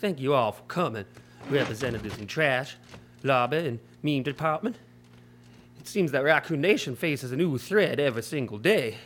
[0.00, 1.04] thank you all for coming,
[1.50, 2.76] representatives in trash,
[3.22, 4.76] lobby, and meme department.
[5.78, 8.96] It seems that Raccoon Nation faces a new threat every single day.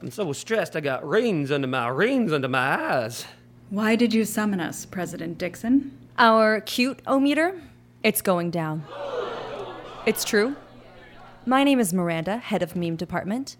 [0.00, 3.24] I'm so stressed I got rings under my rings under my eyes.
[3.70, 5.96] Why did you summon us, President Dixon?
[6.18, 7.60] Our cute o meter,
[8.02, 8.84] it's going down.
[10.06, 10.56] It's true.
[11.46, 13.56] My name is Miranda, head of meme department.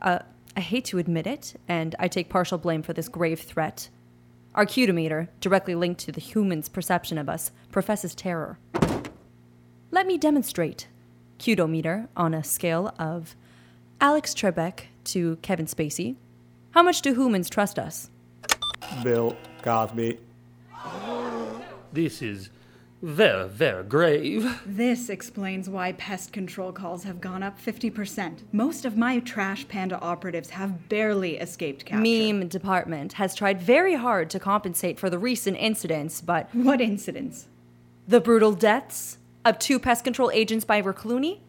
[0.00, 0.20] Uh,
[0.56, 3.88] I hate to admit it, and I take partial blame for this grave threat.
[4.54, 8.58] Our cutometer, directly linked to the human's perception of us, professes terror.
[9.92, 10.88] Let me demonstrate.
[11.38, 13.36] Cutometer on a scale of
[14.00, 16.16] Alex Trebek to Kevin Spacey.
[16.72, 18.10] How much do humans trust us?
[19.04, 20.18] Bill Cosby.
[21.92, 22.50] This is
[23.02, 24.60] very, very grave.
[24.66, 28.40] This explains why pest control calls have gone up 50%.
[28.52, 32.02] Most of my Trash Panda operatives have barely escaped capture.
[32.02, 37.46] Meme department has tried very hard to compensate for the recent incidents, but What incidents?
[38.06, 41.40] the brutal deaths of two pest control agents by Recluni?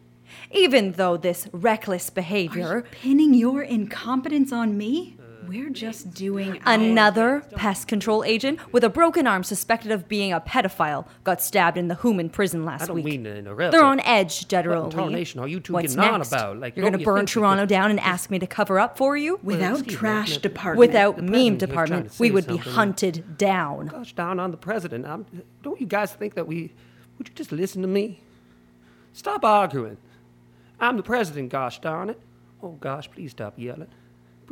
[0.50, 5.16] Even though this reckless behavior, are Pinning your incompetence on me?
[5.48, 10.40] We're just doing another pest control agent with a broken arm suspected of being a
[10.40, 13.04] pedophile got stabbed in the human prison last I don't week.
[13.04, 13.72] mean to interrupt.
[13.72, 16.28] They're on edge, What Dedero in tarnation are you two What's getting on next?
[16.32, 16.58] about?
[16.58, 19.16] Like, You're gonna you burn Toronto could- down and ask me to cover up for
[19.16, 19.40] you?
[19.42, 20.78] Without excuse Trash the- Department.
[20.78, 22.72] Without meme president here trying department, we would be something.
[22.72, 23.86] hunted down.
[23.88, 25.06] Gosh down on the president.
[25.06, 25.26] I'm,
[25.62, 26.72] don't you guys think that we.
[27.18, 28.20] Would you just listen to me?
[29.12, 29.96] Stop arguing.
[30.80, 32.20] I'm the president, gosh darn it.
[32.62, 33.88] Oh gosh, please stop yelling.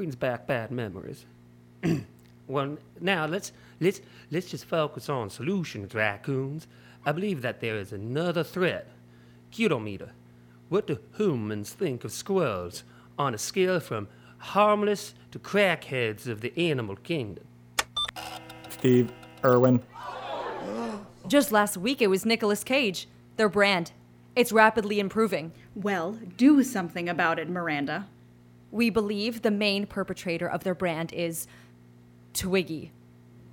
[0.00, 1.26] Brings back bad memories.
[2.46, 6.66] well, now let's let's let's just focus on solutions, raccoons.
[7.04, 8.88] I believe that there is another threat.
[9.52, 10.08] Cutometer.
[10.70, 12.82] What do humans think of squirrels
[13.18, 17.44] on a scale from harmless to crackheads of the animal kingdom?
[18.70, 19.12] Steve
[19.44, 19.82] Irwin.
[21.28, 23.06] Just last week, it was Nicolas Cage,
[23.36, 23.92] their brand.
[24.34, 25.52] It's rapidly improving.
[25.74, 28.06] Well, do something about it, Miranda.
[28.72, 31.48] We believe the main perpetrator of their brand is
[32.32, 32.92] Twiggy.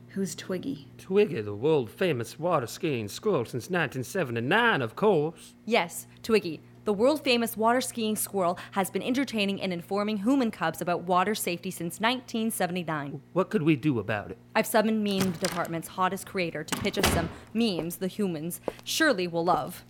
[0.09, 0.87] Who's Twiggy?
[0.97, 5.55] Twiggy, the world famous water skiing squirrel since 1979, of course.
[5.65, 10.81] Yes, Twiggy, the world famous water skiing squirrel, has been entertaining and informing human cubs
[10.81, 13.21] about water safety since 1979.
[13.33, 14.37] What could we do about it?
[14.55, 19.45] I've summoned meme department's hottest creator to pitch us some memes the humans surely will
[19.45, 19.83] love.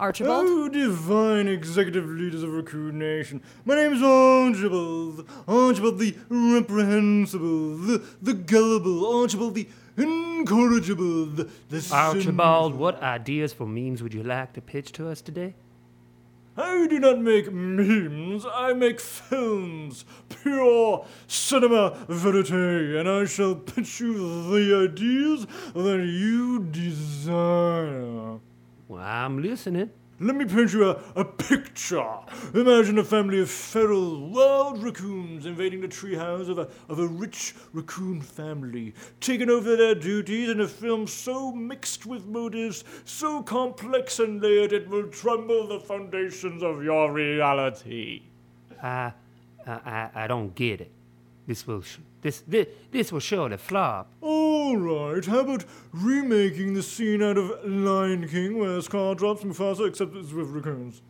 [0.00, 0.46] Archibald?
[0.48, 3.42] Oh, divine executive leaders of Raccoon Nation.
[3.66, 5.28] My name's Archibald.
[5.46, 9.68] Archibald the reprehensible, the, the gullible, Archibald the
[9.98, 12.80] incorrigible, the, the Archibald, sinful.
[12.80, 15.54] what ideas for memes would you like to pitch to us today?
[16.56, 20.06] I do not make memes, I make films.
[20.30, 24.14] Pure cinema verite, and I shall pitch you
[24.50, 28.40] the ideas that you desire.
[28.90, 29.88] Well, I'm listening.
[30.18, 32.12] Let me paint you a, a picture.
[32.52, 37.54] Imagine a family of feral wild raccoons invading the treehouse of a, of a rich
[37.72, 44.18] raccoon family, taking over their duties in a film so mixed with motives, so complex
[44.18, 48.22] and layered it will tremble the foundations of your reality.
[48.82, 49.12] I,
[49.64, 50.90] I, I, I don't get it.
[51.46, 54.12] This will, sh- this, this, this will surely flop.
[54.20, 54.29] Oh,
[54.70, 59.88] All right, how about remaking the scene out of Lion King where Scar drops Mufasa
[59.88, 61.02] except it's with raccoons?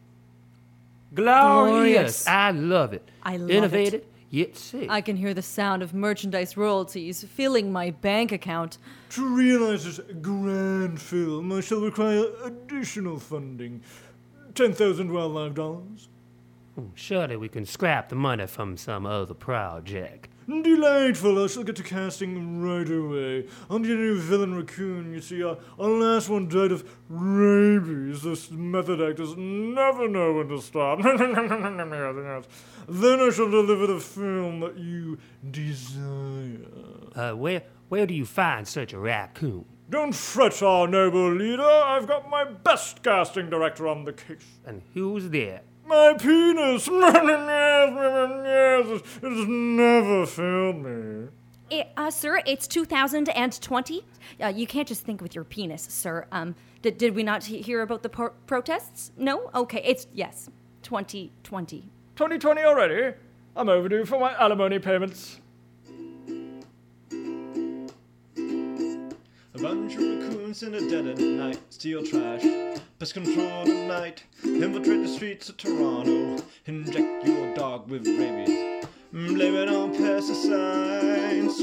[1.12, 1.68] Glorious!
[1.68, 2.26] Glorious.
[2.26, 3.06] I love it.
[3.22, 3.54] I love it.
[3.54, 4.88] Innovative, yet sick.
[4.88, 8.78] I can hear the sound of merchandise royalties filling my bank account.
[9.10, 13.82] To realize this grand film, I shall require additional funding.
[14.54, 16.08] 10,000 wildlife dollars.
[16.94, 20.28] Surely we can scrap the money from some other project.
[20.50, 23.46] Delightful, I shall get to casting right away.
[23.70, 25.12] I'll need new villain raccoon.
[25.12, 28.22] You see, our, our last one died of rabies.
[28.22, 31.02] This method actors never know when to stop.
[31.02, 31.36] then
[33.20, 35.18] I shall deliver the film that you
[35.48, 36.66] desire.
[37.14, 39.64] Uh, where, where do you find such a raccoon?
[39.88, 41.62] Don't fret, our noble leader.
[41.62, 44.58] I've got my best casting director on the case.
[44.66, 45.60] And who's there?
[45.90, 46.86] My penis!
[46.86, 46.86] yes,
[49.22, 51.26] it has never failed me.
[51.72, 54.04] Eh, uh, sir, it's 2020.
[54.40, 56.28] Uh, you can't just think with your penis, sir.
[56.30, 59.10] Um, did, did we not he- hear about the pro- protests?
[59.16, 59.50] No?
[59.52, 60.48] Okay, it's, yes,
[60.84, 61.80] 2020.
[62.14, 63.16] 2020 already?
[63.56, 65.40] I'm overdue for my alimony payments.
[67.12, 67.16] A
[69.60, 72.44] bunch of raccoons in a dead of night steal trash,
[73.00, 79.54] pest control tonight, infiltrate the streets of Toronto, inject your dog with rabies, mm, blame
[79.54, 81.56] it on pesticides.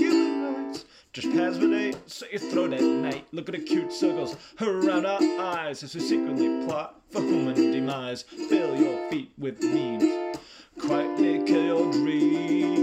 [0.00, 3.28] Human rights, just pass with a say throat at night.
[3.30, 8.22] Look at the cute circles around our eyes as we secretly plot for human demise.
[8.22, 10.38] Fill your feet with memes,
[10.76, 12.75] quietly kill your dream.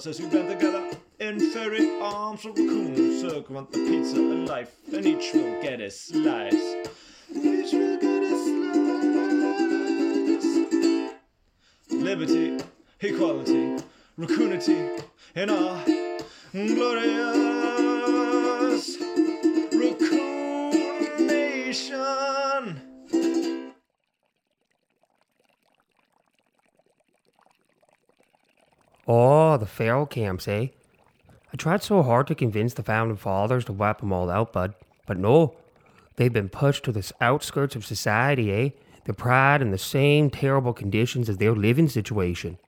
[0.00, 0.82] Cause as we band together
[1.18, 3.22] in fairy arms of raccoons.
[3.22, 6.54] Around the pizza of life, and each will get a slice.
[7.28, 8.82] Each will get a slice.
[11.90, 12.58] Liberty,
[13.00, 13.76] equality,
[14.18, 15.04] raccoonity,
[15.34, 15.84] in our
[16.52, 17.59] glorious
[29.12, 30.68] Oh, the feral camps, eh?
[31.52, 34.74] I tried so hard to convince the founding fathers to wipe 'em all out, bud.
[35.04, 35.56] But no,
[36.14, 38.68] they've been pushed to the outskirts of society, eh?
[39.06, 42.58] Their pride in the same terrible conditions as their living situation.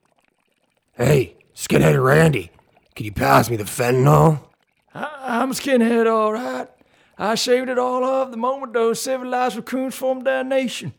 [0.97, 2.51] Hey, skinhead Randy,
[2.93, 4.41] can you pass me the fentanyl?
[4.93, 6.67] I'm a skinhead, all right.
[7.17, 10.93] I shaved it all off the moment those civilized raccoons formed their nation.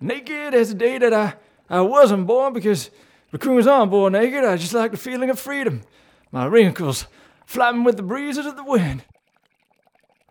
[0.00, 1.34] Naked as the day that I,
[1.68, 2.90] I wasn't born because
[3.34, 4.44] raccoons aren't born naked.
[4.44, 5.82] I just like the feeling of freedom.
[6.30, 7.08] My wrinkles
[7.44, 9.04] flapping with the breezes of the wind.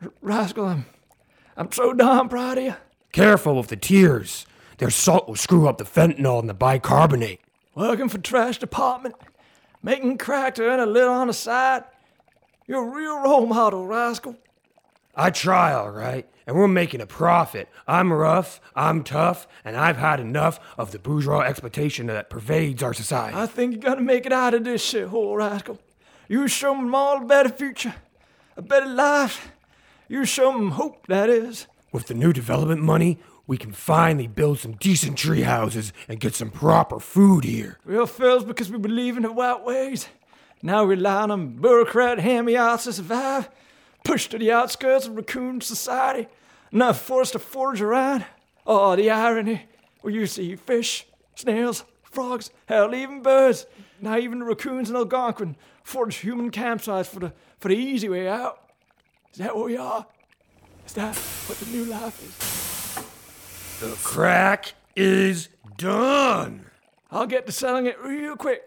[0.01, 0.85] R- Rascal, I'm,
[1.57, 2.75] I'm so darn proud of you.
[3.11, 4.45] Careful with the tears.
[4.77, 7.41] Their salt will screw up the fentanyl and the bicarbonate.
[7.75, 9.15] Working for trash department,
[9.81, 11.83] making crack to earn a little on the side.
[12.67, 14.37] You're a real role model, Rascal.
[15.15, 17.69] I try, all right, and we're making a profit.
[17.87, 22.93] I'm rough, I'm tough, and I've had enough of the bourgeois exploitation that pervades our
[22.93, 23.37] society.
[23.37, 25.79] I think you're gonna make it out of this shithole, Rascal.
[26.27, 27.93] You show 'em all a better future,
[28.57, 29.51] a better life.
[30.07, 31.67] You show 'em hope, that is.
[31.91, 36.33] With the new development money, we can finally build some decent tree houses and get
[36.33, 37.77] some proper food here.
[37.85, 40.07] Real fails because we believe in the white ways.
[40.63, 43.49] Now we rely on bureaucrat hammy-outs to survive,
[44.03, 46.27] pushed to the outskirts of raccoon society,
[46.71, 48.25] not forced to forage around.
[48.65, 49.67] Oh, the irony.
[50.03, 51.05] We used to eat fish,
[51.35, 53.65] snails, frogs, hell, even birds.
[54.01, 58.27] Now even the raccoons in Algonquin forage human campsites for the, for the easy way
[58.27, 58.59] out.
[59.31, 60.05] Is that what we are?
[60.85, 63.89] Is that what the new life is?
[63.89, 66.65] The crack is done.
[67.11, 68.63] I'll get to selling it real quick.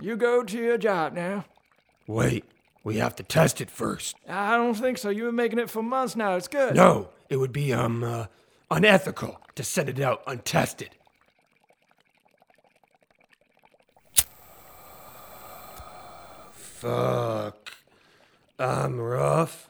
[0.00, 1.44] You go to your job now.
[2.06, 2.44] Wait,
[2.84, 4.16] we have to test it first.
[4.28, 5.10] I don't think so.
[5.10, 6.36] You've been making it for months now.
[6.36, 6.74] It's good.
[6.74, 8.26] No, it would be, um, uh,
[8.70, 10.90] unethical to send it out untested.
[16.52, 17.72] Fuck.
[18.58, 19.68] I'm rough.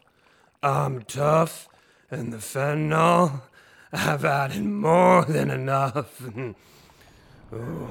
[0.62, 1.69] I'm tough.
[2.11, 3.43] And the fentanyl,
[3.93, 6.23] I've added more than enough.
[7.53, 7.91] Ooh.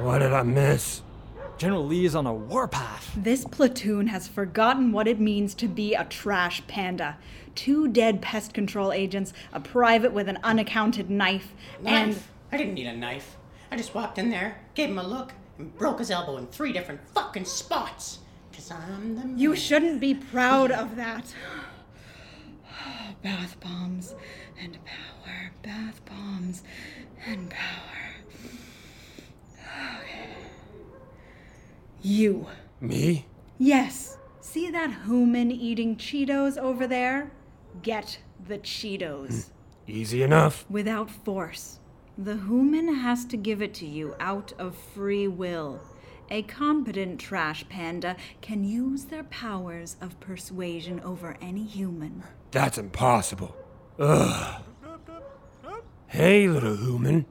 [0.00, 1.02] What did I miss?
[1.58, 3.12] General Lee is on a warpath.
[3.16, 7.18] This platoon has forgotten what it means to be a trash panda.
[7.54, 11.52] Two dead pest control agents, a private with an unaccounted knife,
[11.84, 12.30] and Knife?
[12.50, 13.36] I didn't need a knife.
[13.70, 16.72] I just walked in there, gave him a look, and broke his elbow in three
[16.72, 18.18] different fucking spots.
[18.52, 19.58] Cause I'm the you man.
[19.58, 21.34] shouldn't be proud of that.
[23.22, 24.14] Bath bombs
[24.60, 26.62] and power, bath bombs
[27.24, 28.16] and power.
[32.02, 32.48] You.
[32.80, 33.26] Me?
[33.58, 34.18] Yes.
[34.40, 37.30] See that human eating Cheetos over there?
[37.82, 39.50] Get the Cheetos.
[39.86, 40.64] Easy enough.
[40.68, 41.78] Without force.
[42.18, 45.80] The human has to give it to you out of free will.
[46.30, 52.22] A competent trash panda can use their powers of persuasion over any human.
[52.50, 53.54] That's impossible.
[53.98, 54.62] Ugh.
[56.08, 57.26] Hey, little human.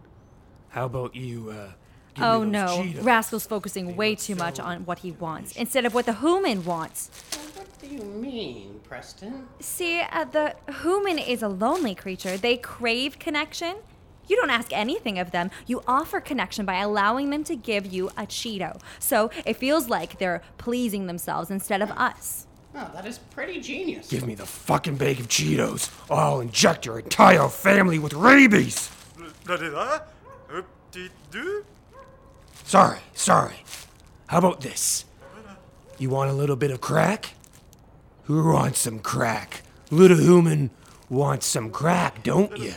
[0.70, 1.74] How about you, uh,
[2.16, 3.04] give Oh no, Cheetos?
[3.04, 7.10] Rascal's focusing way too much on what he wants instead of what the human wants.
[7.56, 9.48] What do you mean, Preston?
[9.60, 12.38] See, uh, the human is a lonely creature.
[12.38, 13.78] They crave connection.
[14.28, 15.52] You don't ask anything of them.
[15.68, 18.80] You offer connection by allowing them to give you a Cheeto.
[19.00, 22.48] So it feels like they're pleasing themselves instead of us.
[22.74, 24.08] Oh, that is pretty genius.
[24.08, 25.92] Give me the fucking bag of Cheetos.
[26.10, 28.90] or I'll inject your entire family with rabies.
[32.72, 33.66] Sorry, sorry.
[34.28, 35.04] How about this?
[35.98, 37.34] You want a little bit of crack?
[38.24, 39.64] Who wants some crack?
[39.90, 40.70] Little human
[41.10, 42.76] wants some crack, don't you?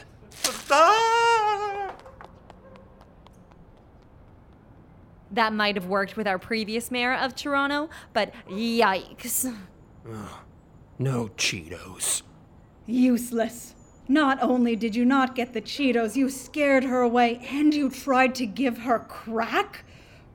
[5.30, 9.56] That might have worked with our previous mayor of Toronto, but yikes.
[10.98, 12.22] No Cheetos.
[12.84, 13.76] Useless.
[14.08, 18.34] Not only did you not get the Cheetos, you scared her away and you tried
[18.36, 19.84] to give her crack?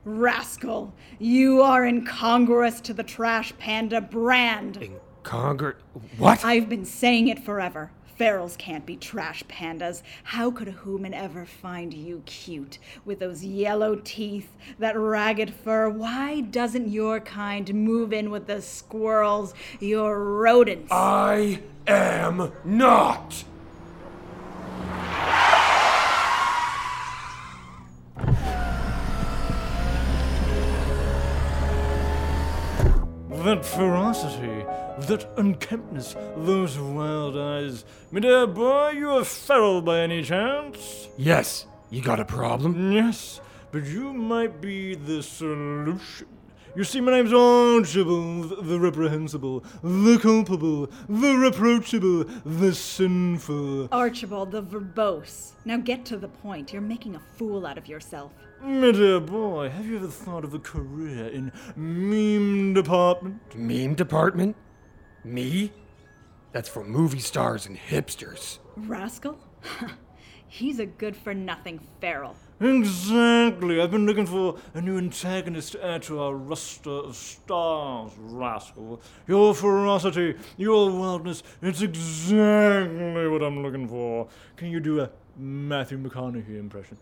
[0.04, 4.90] Rascal, you are incongruous to the Trash Panda brand.
[5.22, 5.76] Congress.
[6.18, 6.44] What?
[6.44, 7.92] I've been saying it forever.
[8.18, 10.02] Ferals can't be trash pandas.
[10.24, 12.78] How could a human ever find you cute?
[13.06, 18.60] With those yellow teeth, that ragged fur, why doesn't your kind move in with the
[18.60, 19.54] squirrels?
[19.78, 20.92] You're rodents.
[20.92, 23.44] I am not.
[33.44, 34.66] That ferocity,
[35.08, 37.86] that unkemptness, those wild eyes.
[38.10, 41.08] My dear boy, you are feral by any chance?
[41.16, 42.92] Yes, you got a problem?
[42.92, 43.40] Yes,
[43.72, 46.26] but you might be the solution.
[46.76, 53.88] You see, my name's Archibald, the reprehensible, the culpable, the reproachable, the sinful.
[53.90, 55.52] Archibald the verbose.
[55.64, 56.74] Now get to the point.
[56.74, 58.32] You're making a fool out of yourself.
[58.62, 63.40] My dear boy, have you ever thought of a career in meme department?
[63.56, 64.54] Meme department?
[65.24, 65.72] Me?
[66.52, 68.58] That's for movie stars and hipsters.
[68.76, 69.38] Rascal?
[70.46, 72.36] He's a good for nothing feral.
[72.60, 73.80] Exactly.
[73.80, 79.00] I've been looking for a new antagonist to add to our roster of stars, rascal.
[79.26, 84.28] Your ferocity, your wildness, it's exactly what I'm looking for.
[84.56, 86.98] Can you do a Matthew McConaughey impression?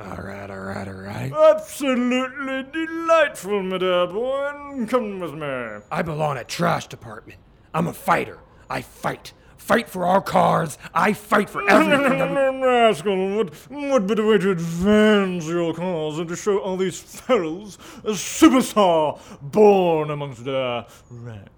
[0.00, 1.30] All right, all right, all right.
[1.30, 4.86] Absolutely delightful, my dear boy.
[4.88, 5.84] Come with me.
[5.90, 7.38] I belong at trash department.
[7.74, 8.38] I'm a fighter.
[8.70, 9.34] I fight.
[9.58, 10.78] Fight for our cars.
[10.94, 12.62] I fight for everything.
[12.62, 17.76] Rascal, what, what better way to advance your cause than to show all these ferals
[18.02, 21.52] a superstar born amongst their ranks?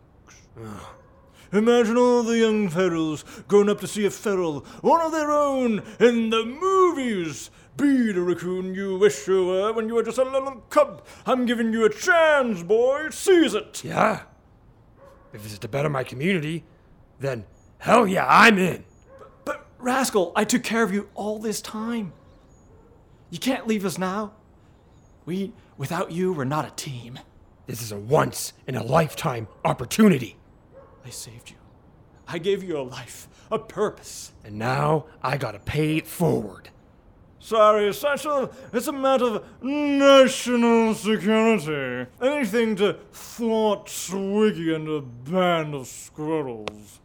[1.53, 5.83] Imagine all the young ferals going up to see a feral, one of their own,
[6.01, 7.51] in the movies.
[7.77, 11.07] Be the raccoon you wish you were when you were just a little cub.
[11.25, 13.11] I'm giving you a chance, boy.
[13.11, 13.83] Seize it.
[13.83, 14.23] Yeah.
[15.33, 16.65] If it's to better my community,
[17.19, 17.47] then
[17.79, 18.85] hell yeah, I'm in.
[19.45, 22.13] But, Rascal, I took care of you all this time.
[23.31, 24.33] You can't leave us now.
[25.25, 27.19] We, without you, we're not a team.
[27.67, 30.37] This is a once in a lifetime opportunity.
[31.07, 31.57] I saved you.
[32.29, 34.33] I gave you a life, a purpose.
[34.45, 36.69] And now I gotta pay it forward.
[37.43, 42.09] Sorry, Satchel, it's a matter of national security.
[42.23, 47.01] Anything to thwart Twiggy and a band of squirrels.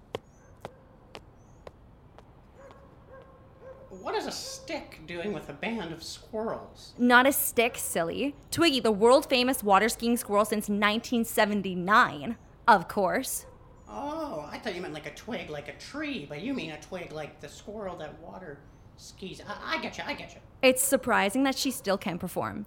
[3.89, 6.93] What is a stick doing with a band of squirrels?
[6.99, 8.35] Not a stick, silly.
[8.51, 12.37] Twiggy, the world famous water skiing squirrel since 1979.
[12.67, 13.47] Of course.
[13.89, 16.79] Oh, I thought you meant like a twig, like a tree, but you mean a
[16.79, 18.59] twig like the squirrel that water
[18.97, 19.41] skis.
[19.47, 20.41] I, I get you, I get you.
[20.61, 22.65] It's surprising that she still can perform.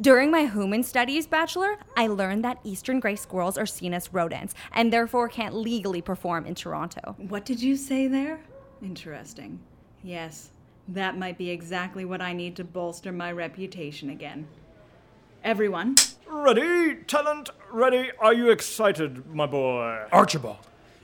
[0.00, 4.54] During my human studies bachelor, I learned that eastern gray squirrels are seen as rodents
[4.72, 7.14] and therefore can't legally perform in Toronto.
[7.18, 8.40] What did you say there?
[8.82, 9.60] Interesting.
[10.02, 10.50] Yes,
[10.88, 14.48] that might be exactly what I need to bolster my reputation again.
[15.44, 15.94] Everyone,
[16.26, 16.96] Ready?
[17.06, 18.10] Talent, ready?
[18.18, 20.04] Are you excited, my boy?
[20.10, 20.56] Archibald,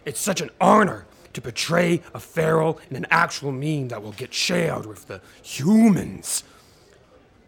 [0.04, 4.34] it's such an honor to portray a feral in an actual meme that will get
[4.34, 6.44] shared with the humans.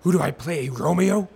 [0.00, 1.28] Who do I play, Romeo?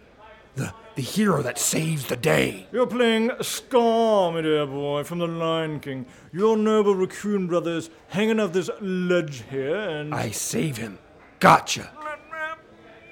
[0.55, 2.67] The, the hero that saves the day.
[2.73, 6.07] You're playing Scar, my dear boy, from The Lion King.
[6.33, 10.15] Your noble raccoon brothers hanging off this ledge here, and.
[10.15, 10.99] I save him.
[11.39, 11.91] Gotcha.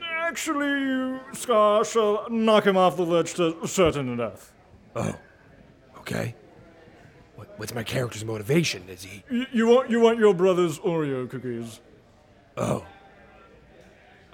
[0.03, 4.53] Actually, you, Scar, shall knock him off the ledge to certain death.
[4.97, 5.14] Oh,
[5.99, 6.35] okay.
[7.55, 8.83] What, what's my character's motivation?
[8.89, 9.23] Is he.
[9.31, 11.81] Y- you want you want your brother's Oreo cookies?
[12.57, 12.85] Oh.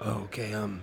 [0.05, 0.81] Okay, um.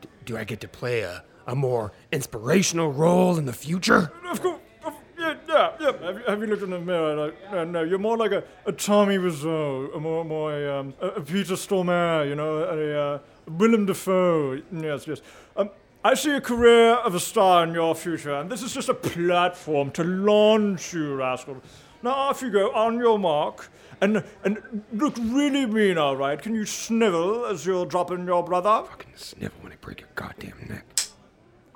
[0.00, 4.10] d- Do I get to play a, a more inspirational role in the future?
[4.30, 4.60] Of course.
[4.84, 5.92] of- Yeah, yeah, yeah.
[6.06, 7.14] Have you, have you looked in the mirror?
[7.26, 10.94] Like, no, no, you're more like a, a Tommy Wiseau, a more, more a, um,
[11.00, 14.62] a, a Peter Stormare, you know, a, uh Willem Dafoe.
[14.72, 15.20] Yes, yes.
[15.56, 15.70] Um,
[16.08, 18.94] I see a career of a star in your future, and this is just a
[18.94, 21.60] platform to launch you, rascal.
[22.02, 23.68] Now off you go, on your mark,
[24.00, 26.40] and and look really mean, all right?
[26.40, 28.88] Can you snivel as you're dropping your brother?
[28.88, 30.86] Fucking snivel when I break your goddamn neck.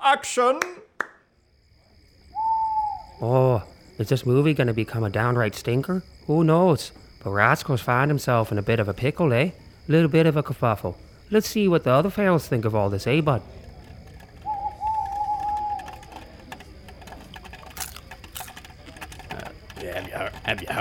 [0.03, 0.61] Action!
[3.21, 3.63] Oh,
[3.99, 6.03] is this movie gonna become a downright stinker?
[6.27, 6.93] Who knows?
[7.23, 9.51] But Rascal's found himself in a bit of a pickle, eh?
[9.51, 10.97] A Little bit of a kerfuffle.
[11.31, 13.43] Let's see what the other ferals think of all this, eh, bud?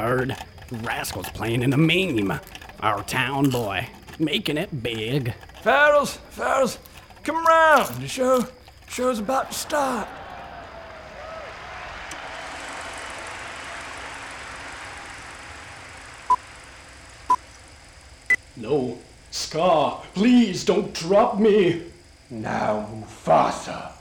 [0.01, 0.41] Heard- have
[0.71, 0.85] you heard?
[0.85, 2.39] Rascal's playing in a meme.
[2.79, 5.35] Our town boy, making it big.
[5.63, 6.79] Ferals, Ferals,
[7.23, 8.01] come round.
[8.01, 8.47] The show,
[8.89, 10.07] show's about to start.
[18.57, 18.97] No,
[19.29, 21.83] Scar, please don't drop me.
[22.31, 23.91] Now, Mufasa,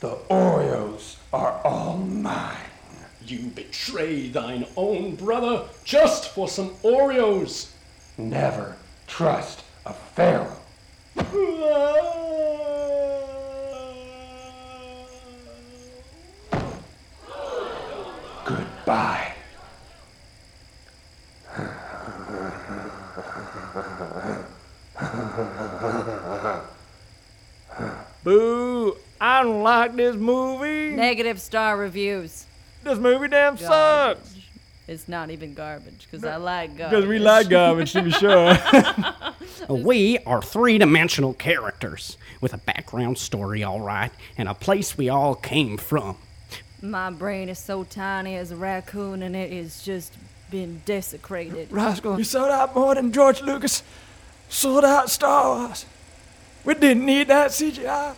[0.00, 2.67] the Oreos are all mine.
[3.28, 7.70] You betray thine own brother just for some Oreos.
[8.16, 8.74] Never
[9.06, 10.56] trust a feral.
[18.46, 19.34] Goodbye.
[28.24, 28.96] Boo!
[29.20, 30.96] I don't like this movie.
[30.96, 32.46] Negative star reviews.
[32.82, 34.34] This movie damn sucks.
[34.86, 36.96] It's not even garbage because I like garbage.
[36.96, 38.56] Because we like garbage, to be sure.
[39.68, 45.08] We are three dimensional characters with a background story, all right, and a place we
[45.08, 46.16] all came from.
[46.80, 50.14] My brain is so tiny as a raccoon and it is just
[50.50, 51.70] been desecrated.
[51.72, 53.82] Rascal, you sold out more than George Lucas
[54.48, 55.84] sold out Star Wars.
[56.64, 58.14] We didn't need that CGI.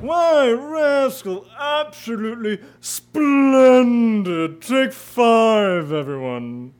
[0.00, 4.60] Why, Rascal, absolutely splendid.
[4.60, 6.74] Take five, everyone.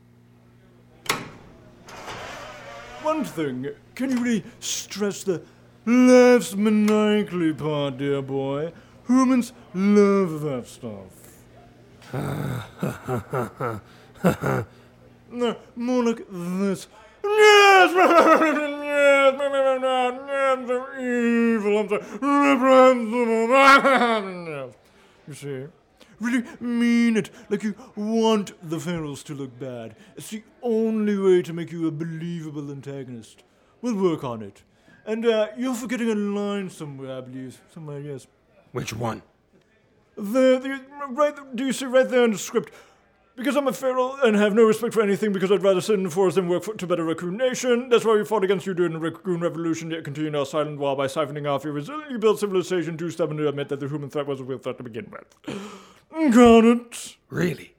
[3.01, 5.41] One thing, can you really stress the
[5.85, 8.71] laughs maniacally part, dear boy?
[9.07, 11.07] Humans love that stuff.
[15.31, 16.87] no, more like this.
[17.23, 21.77] Yes, yes, yes, they're evil.
[21.79, 21.99] I'm so
[25.27, 25.65] You see,
[26.19, 29.95] really mean it, like you want the ferals to look bad.
[30.15, 33.43] It's the only way to make you a believable antagonist.
[33.81, 34.63] We'll work on it.
[35.05, 37.61] And uh, you're forgetting a line somewhere, I believe.
[37.73, 38.27] Somewhere, yes.
[38.71, 39.21] Which one?
[40.17, 42.73] There, there, right, do you see right there in the script?
[43.37, 46.03] Because I'm a feral and have no respect for anything because I'd rather sit in
[46.03, 47.87] the forest than work for, to better Raccoon Nation.
[47.87, 50.97] That's why we fought against you during the Raccoon Revolution, yet continued our silent war
[50.97, 54.25] by siphoning off your resiliently built civilization too stubborn to admit that the human threat
[54.25, 55.59] was a real threat to begin with.
[56.11, 57.15] Mm, got it.
[57.29, 57.75] Really?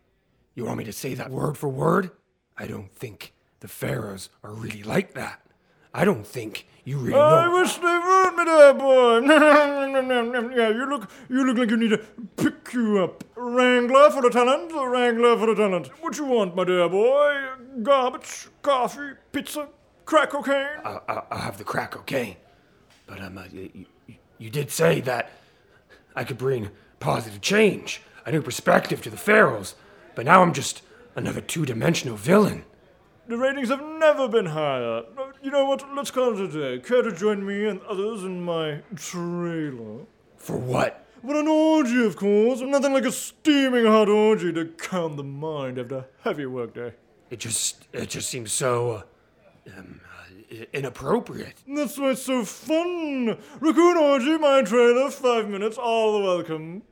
[0.54, 2.12] You want me to say that word for word?
[2.56, 5.42] I don't think the ferals are really like that.
[5.92, 7.60] I don't think you really I know.
[7.60, 9.20] wish they would, me there, boy.
[10.56, 13.24] yeah, you look, you look like you need to pick you up.
[13.36, 15.88] Wrangler for the talent, Wrangler for the talent.
[16.00, 17.48] What you want, my dear boy?
[17.82, 19.68] Garbage, coffee, pizza,
[20.06, 20.80] crack cocaine.
[20.82, 22.36] I'll, I'll, I'll have the crack cocaine.
[23.06, 23.84] But um, uh, you,
[24.38, 25.30] you, did say that
[26.16, 26.70] I could bring
[27.00, 29.74] positive change, a new perspective to the ferals.
[30.14, 30.80] But now I'm just
[31.14, 32.64] another two-dimensional villain.
[33.26, 35.02] The ratings have never been higher.
[35.40, 35.94] No, You know what?
[35.94, 36.82] Let's call it a day.
[36.86, 40.04] Care to join me and others in my trailer?
[40.36, 41.06] For what?
[41.22, 42.60] Well, an orgy, of course.
[42.60, 46.94] Nothing like a steaming hot orgy to calm the mind after a heavy workday.
[47.30, 49.04] It just, it just seems so
[49.66, 50.00] uh, um,
[50.50, 51.56] uh, inappropriate.
[51.66, 53.36] That's why it's so fun.
[53.60, 56.82] Raccoon orgy, my trailer, five minutes, all welcome.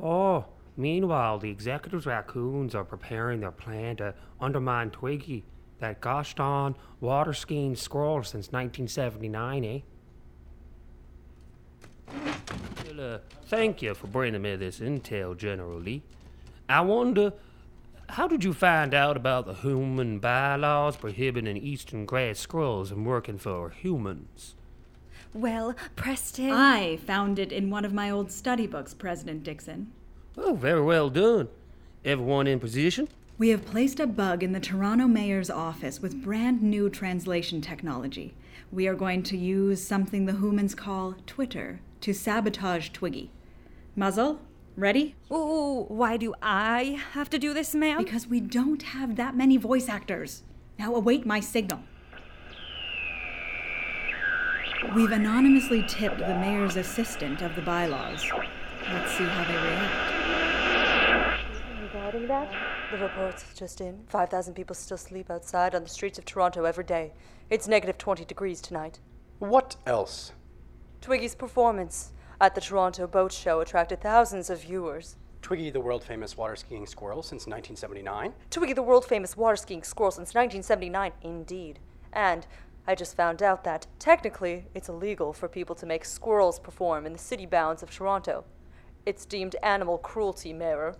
[0.00, 0.46] Oh,
[0.78, 5.44] meanwhile, the executives raccoons are preparing their plan to undermine Twiggy,
[5.80, 9.80] that gosh darn water skiing squirrel since 1979, eh?
[12.86, 16.02] Well, uh, thank you for bringing me this intel, General Lee.
[16.68, 17.32] I wonder,
[18.10, 23.38] how did you find out about the human bylaws prohibiting eastern gray squirrels from working
[23.38, 24.54] for humans?
[25.34, 26.50] Well, Preston.
[26.50, 29.92] I found it in one of my old study books, President Dixon.
[30.40, 31.48] Oh, very well done.
[32.04, 33.08] Everyone in position?
[33.38, 38.34] We have placed a bug in the Toronto mayor's office with brand new translation technology.
[38.70, 43.30] We are going to use something the humans call Twitter to sabotage Twiggy.
[43.96, 44.40] Muzzle,
[44.76, 45.16] ready?
[45.32, 47.98] Ooh, why do I have to do this, ma'am?
[47.98, 50.44] Because we don't have that many voice actors.
[50.78, 51.80] Now await my signal.
[54.94, 58.24] We've anonymously tipped the mayor's assistant of the bylaws.
[58.88, 60.17] Let's see how they react.
[62.28, 66.26] Regarding that, the reports just in 5,000 people still sleep outside on the streets of
[66.26, 67.12] Toronto every day.
[67.48, 68.98] It's negative 20 degrees tonight.
[69.38, 70.32] What else?
[71.00, 75.16] Twiggy's performance at the Toronto Boat Show attracted thousands of viewers.
[75.40, 78.34] Twiggy, the world famous water skiing squirrel since 1979.
[78.50, 81.78] Twiggy, the world famous water skiing squirrel since 1979, indeed.
[82.12, 82.46] And
[82.86, 87.14] I just found out that, technically, it's illegal for people to make squirrels perform in
[87.14, 88.44] the city bounds of Toronto.
[89.06, 90.96] It's deemed animal cruelty, Mayor.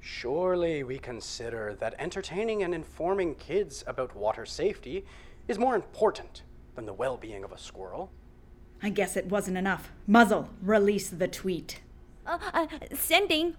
[0.00, 5.04] Surely we consider that entertaining and informing kids about water safety
[5.48, 6.42] is more important
[6.74, 8.10] than the well being of a squirrel.
[8.82, 9.90] I guess it wasn't enough.
[10.06, 11.80] Muzzle, release the tweet.
[12.26, 13.56] Uh, uh, sending.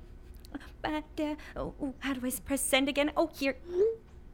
[0.81, 3.11] But, uh, oh, how do I press send again?
[3.17, 3.57] Oh, here.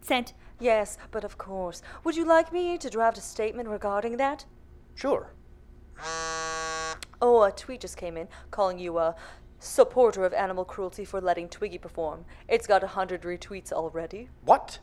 [0.02, 0.34] Sent.
[0.60, 1.82] Yes, but of course.
[2.04, 4.46] Would you like me to draft a statement regarding that?
[4.96, 5.34] Sure.
[7.22, 9.16] Oh, a tweet just came in calling you a
[9.64, 12.26] supporter of animal cruelty for letting Twiggy perform.
[12.48, 14.30] It's got a hundred retweets already.
[14.44, 14.80] What?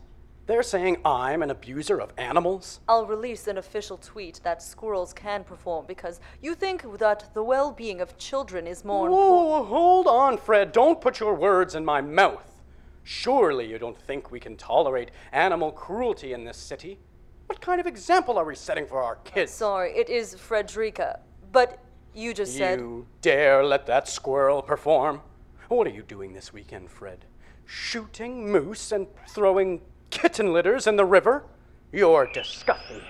[0.47, 2.79] They're saying I'm an abuser of animals?
[2.87, 7.71] I'll release an official tweet that squirrels can perform because you think that the well
[7.71, 10.71] being of children is more Whoa, hold on, Fred.
[10.71, 12.61] Don't put your words in my mouth.
[13.03, 16.99] Surely you don't think we can tolerate animal cruelty in this city?
[17.47, 19.51] What kind of example are we setting for our kids?
[19.51, 21.19] Sorry, it is Frederica.
[21.51, 21.79] But
[22.13, 22.79] you just said.
[22.79, 25.21] You dare let that squirrel perform?
[25.69, 27.25] What are you doing this weekend, Fred?
[27.65, 31.45] Shooting moose and throwing kitten litters in the river?
[31.91, 33.01] You're disgusting,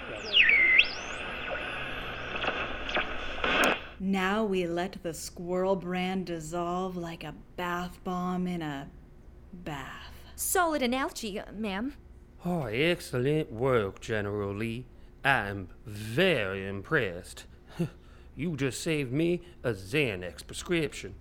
[3.99, 8.89] Now we let the squirrel brand dissolve like a bath bomb in a
[9.53, 10.13] bath.
[10.35, 11.93] Solid analogy, ma'am.
[12.43, 14.87] Oh, excellent work, General Lee.
[15.23, 17.45] I'm very impressed.
[18.35, 21.15] You just saved me a Xanax prescription.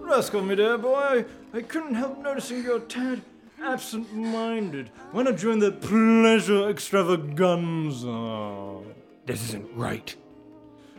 [0.00, 3.22] Rascal, me dear boy, I couldn't help noticing you're tad
[3.62, 4.90] absent minded.
[5.12, 8.82] Why not join the pleasure extravaganza?
[9.26, 10.14] This isn't right.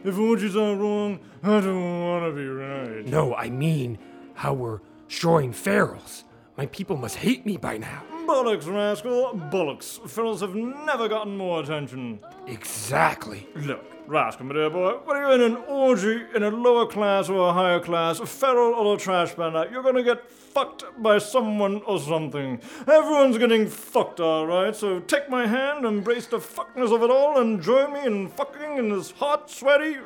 [0.03, 3.05] If orgies are wrong, I don't want to be right.
[3.05, 3.97] No, I mean
[4.39, 6.23] how we're destroying ferals.
[6.55, 8.03] My people must hate me by now.
[8.25, 9.99] Bollocks, rascal, bollocks.
[9.99, 12.21] Ferals have never gotten more attention.
[12.47, 13.49] Exactly.
[13.55, 17.49] Look, rascal, my dear boy, whether you're in an orgy in a lower class or
[17.49, 21.81] a higher class, a feral or a trash panda, you're gonna get fucked by someone
[21.85, 22.61] or something.
[22.87, 24.73] Everyone's getting fucked, alright?
[24.73, 28.77] So take my hand, embrace the fuckness of it all, and join me in fucking
[28.77, 29.97] in this hot, sweaty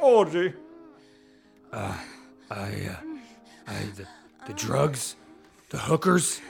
[0.00, 0.54] orgy.
[1.70, 1.98] Uh,
[2.50, 3.13] I, uh,
[3.66, 4.06] I, the,
[4.46, 5.16] the drugs,
[5.70, 6.40] the hookers.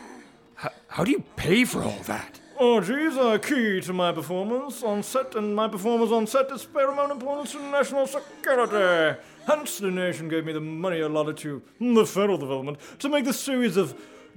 [0.54, 2.40] How, how do you pay for all that?
[2.56, 6.64] Oh, Orgies are key to my performance on set, and my performance on set is
[6.64, 9.20] paramount importance to national security.
[9.46, 13.40] Hence, the nation gave me the money allotted to the federal development to make this
[13.40, 13.94] series of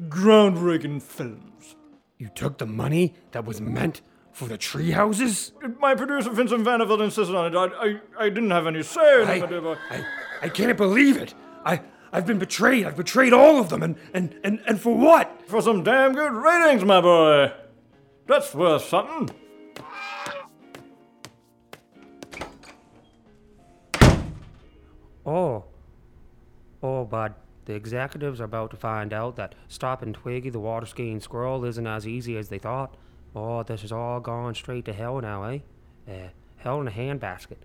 [0.09, 1.75] groundbreaking films.
[2.17, 4.01] You took the money that was meant
[4.33, 5.51] for the tree houses?
[5.79, 7.55] My producer, Vincent Vanderbilt, insisted on it.
[7.55, 9.75] I, I, I didn't have any say in I, it, boy.
[9.91, 10.03] I,
[10.41, 11.35] I can't believe it.
[11.63, 12.85] I, I've been betrayed.
[12.85, 15.47] I've betrayed all of them, and, and, and, and for what?
[15.47, 17.51] For some damn good ratings, my boy.
[18.27, 19.35] That's worth something.
[25.25, 25.65] Oh.
[26.81, 27.35] Oh, bud.
[27.65, 31.85] The executives are about to find out that stopping Twiggy the water skiing squirrel isn't
[31.85, 32.95] as easy as they thought.
[33.35, 35.59] Oh, this is all gone straight to hell now, eh?
[36.07, 37.57] Uh, hell in a handbasket.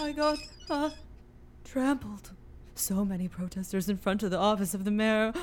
[0.00, 0.38] I got,
[0.70, 0.90] uh,
[1.64, 2.30] trampled.
[2.74, 5.32] So many protesters in front of the office of the mayor.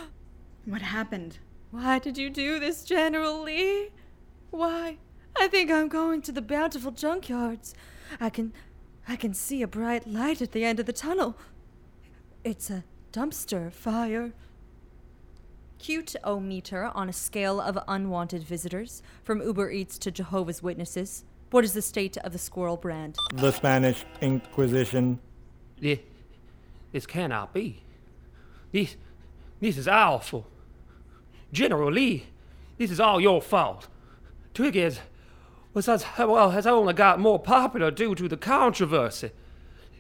[0.65, 1.38] What happened?
[1.70, 3.89] Why did you do this, General Lee?
[4.50, 4.98] Why?
[5.39, 7.76] I think I'm going to the bountiful junkyards.
[8.20, 8.52] I can
[9.08, 11.38] I can see a bright light at the end of the tunnel.
[12.44, 14.34] It's a dumpster fire.
[15.78, 21.26] Cute O meter on a scale of unwanted visitors, from Uber Eats to Jehovah's Witnesses.
[21.56, 23.15] What is the state of the squirrel brand?
[23.34, 25.20] The Spanish Inquisition.
[25.80, 26.00] This,
[26.91, 27.82] this cannot be.
[28.74, 28.98] This,
[29.62, 30.48] this is awful.
[31.54, 32.26] General Lee,
[32.78, 33.88] this is all your fault.
[34.54, 35.00] Twig is,
[35.74, 39.32] was as, well, has only got more popular due to the controversy.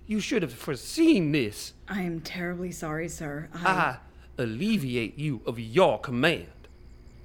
[0.07, 1.71] You should have foreseen this.
[1.87, 3.47] I am terribly sorry, sir.
[3.53, 3.65] I...
[3.65, 3.97] I
[4.37, 6.47] alleviate you of your command.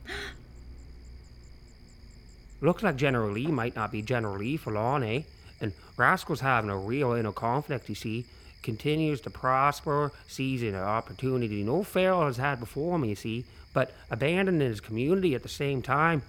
[2.61, 5.23] Looks like General Lee might not be General Lee for long, eh?
[5.61, 8.27] And Rascal's having a real inner conflict, you see.
[8.63, 13.93] Continues to prosper, seizing an opportunity no Feral has had before him, you see, but
[14.11, 16.23] abandoning his community at the same time.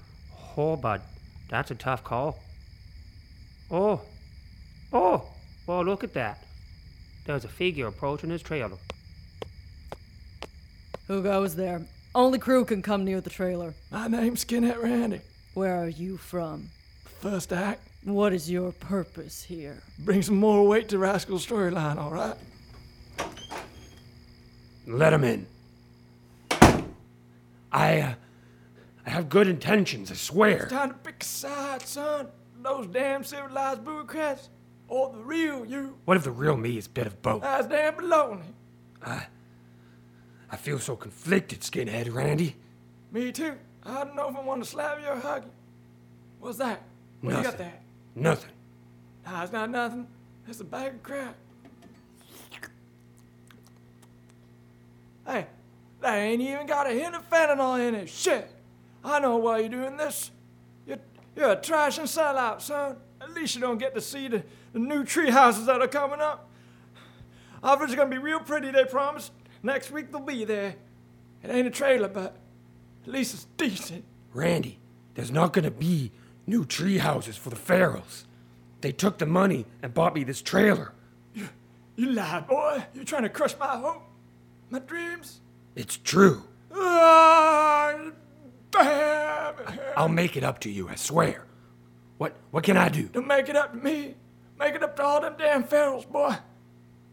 [0.56, 1.02] Oh, bud,
[1.50, 2.40] that's a tough call.
[3.70, 4.02] Oh,
[4.94, 5.26] oh,
[5.68, 6.44] well, look at that.
[7.26, 8.78] There's a figure approaching his trailer.
[11.08, 11.82] Who goes there?
[12.16, 13.74] Only crew can come near the trailer.
[13.92, 15.22] My name's Skinhead Randy.
[15.54, 16.70] Where are you from?
[17.20, 17.88] First act.
[18.04, 19.84] What is your purpose here?
[20.00, 22.36] Bring some more weight to Rascal's storyline, all right?
[24.88, 25.46] Let him in.
[27.72, 28.14] I, uh,
[29.06, 30.64] I have good intentions, I swear.
[30.64, 32.28] It's time to pick a side, son.
[32.62, 34.50] Those damn civilized bureaucrats
[34.88, 35.98] or the real you.
[36.06, 37.42] What if the real me is a bit of both?
[37.42, 38.42] That's damn baloney.
[39.04, 39.28] I,
[40.50, 42.56] I feel so conflicted, skinhead Randy.
[43.12, 43.56] Me too.
[43.86, 45.52] I don't know if I want to slap you or hug you.
[46.40, 46.82] What's that?
[47.22, 47.74] What you got there?
[48.16, 48.52] Nothing.
[49.26, 50.08] Nah, it's not nothing.
[50.48, 51.36] It's a bag of crap.
[55.26, 55.48] Hey,
[56.02, 58.10] that ain't even got a hint of fentanyl in it.
[58.10, 58.52] Shit.
[59.04, 60.32] I know why you're doing this.
[60.86, 60.98] You're,
[61.36, 62.98] you're a trash and sellout, son.
[63.20, 66.20] At least you don't get to see the, the new tree houses that are coming
[66.20, 66.50] up.
[67.64, 69.32] Offers are gonna be real pretty, they promise.
[69.62, 70.76] Next week they'll be there.
[71.44, 72.36] It ain't a trailer, but
[73.04, 74.04] at least it's decent.
[74.34, 74.80] Randy,
[75.16, 76.12] there's not gonna be
[76.48, 78.26] new tree houses for the Ferals.
[78.82, 80.94] They took the money and bought me this trailer.
[81.34, 81.50] You
[81.96, 82.84] you lie, boy.
[82.94, 84.04] You're trying to crush my hope,
[84.70, 85.42] my dreams.
[85.76, 86.44] It's true.
[86.74, 88.12] Ah,
[88.72, 89.56] damn.
[89.96, 91.46] I'll make it up to you, I swear.
[92.18, 93.04] What what can I do?
[93.08, 94.16] Don't make it up to me.
[94.58, 96.36] Make it up to all them damn ferals, boy.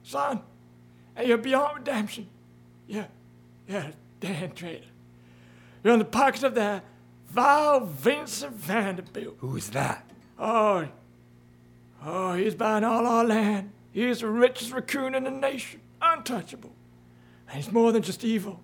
[0.02, 0.40] Son,
[1.16, 2.28] and you're beyond redemption.
[2.86, 3.06] Yeah,
[3.66, 4.84] yeah, damn traitor.
[5.88, 6.84] You're in the pockets of that
[7.30, 9.36] vile Vincent Vanderbilt.
[9.38, 10.04] Who is that?
[10.38, 10.86] Oh,
[12.04, 13.72] oh, he's buying all our land.
[13.90, 16.74] He's the richest raccoon in the nation, untouchable.
[17.48, 18.60] And he's more than just evil.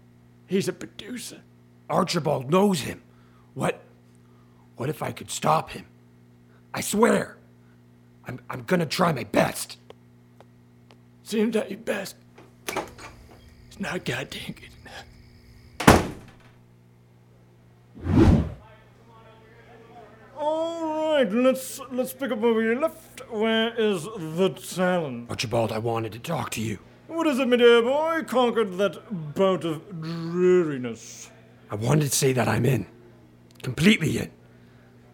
[0.47, 1.41] He's a producer.
[1.89, 3.03] Archibald knows him.
[3.55, 3.81] What
[4.77, 5.87] what if I could stop him?
[6.75, 7.39] I swear.
[8.29, 9.79] I'm I'm gonna try my best.
[11.23, 12.17] Seems that your best.
[12.67, 15.07] It's not goddamn good enough.
[20.45, 23.23] All right, let's let's pick up over your left.
[23.31, 25.31] Where is the talent?
[25.31, 26.79] Archibald, I wanted to talk to you.
[27.07, 28.25] What is it, my dear boy?
[28.27, 31.31] Conquered that bout of dreariness.
[31.71, 32.87] I wanted to say that I'm in.
[33.63, 34.31] Completely in.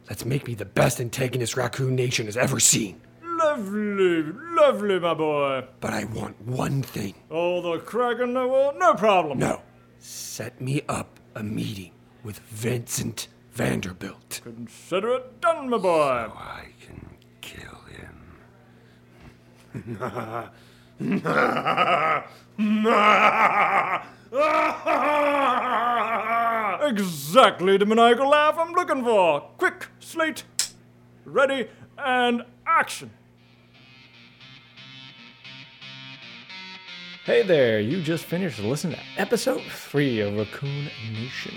[0.09, 3.01] Let's make me the best antagonist Raccoon Nation has ever seen.
[3.23, 4.25] Lovely,
[4.57, 5.65] lovely, my boy.
[5.79, 7.15] But I want one thing.
[7.31, 9.39] All the crack in the world, no problem.
[9.39, 9.63] No.
[10.01, 11.93] Set me up a meeting
[12.25, 13.29] with Vincent
[13.61, 14.41] Vanderbilt.
[14.43, 16.29] Consider it done, my boy.
[16.29, 17.11] So I can
[17.43, 18.39] kill him.
[26.89, 29.43] exactly the maniacal laugh I'm looking for.
[29.59, 30.45] Quick, slate,
[31.27, 31.69] ready,
[31.99, 33.11] and action.
[37.31, 41.55] Hey there, you just finished listening to episode 3 of Raccoon Nation.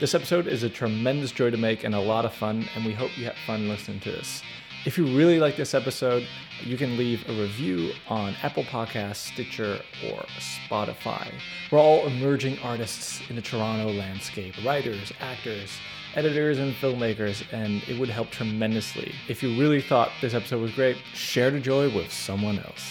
[0.00, 2.92] This episode is a tremendous joy to make and a lot of fun, and we
[2.92, 4.42] hope you had fun listening to this.
[4.84, 6.26] If you really like this episode,
[6.62, 10.26] you can leave a review on Apple Podcasts, Stitcher, or
[10.68, 11.32] Spotify.
[11.72, 15.70] We're all emerging artists in the Toronto landscape writers, actors,
[16.16, 19.14] editors, and filmmakers, and it would help tremendously.
[19.26, 22.90] If you really thought this episode was great, share the joy with someone else.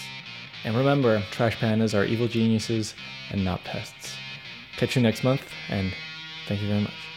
[0.64, 2.94] And remember, trash pandas are evil geniuses
[3.30, 4.14] and not pests.
[4.76, 5.92] Catch you next month, and
[6.46, 7.07] thank you very much.